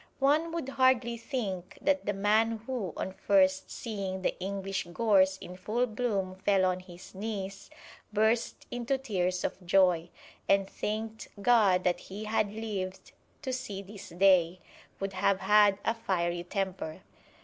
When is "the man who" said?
2.07-2.91